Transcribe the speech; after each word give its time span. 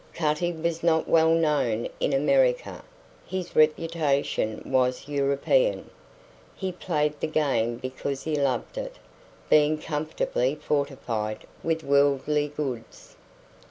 Cutty 0.15 0.51
was 0.51 0.81
not 0.81 1.07
well 1.07 1.29
known 1.29 1.87
in 1.99 2.11
America; 2.11 2.83
his 3.27 3.55
reputation 3.55 4.63
was 4.65 5.07
European. 5.07 5.91
He 6.55 6.71
played 6.71 7.19
the 7.19 7.27
game 7.27 7.75
because 7.77 8.23
he 8.23 8.35
loved 8.35 8.79
it, 8.79 8.95
being 9.47 9.77
comfortably 9.77 10.55
fortified 10.55 11.45
with 11.61 11.83
worldly 11.83 12.47
goods. 12.47 13.15